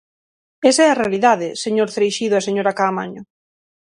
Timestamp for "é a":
0.87-0.99